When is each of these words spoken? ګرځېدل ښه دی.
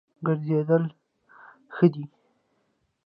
ګرځېدل 0.25 0.83
ښه 1.75 1.87
دی. 1.93 2.03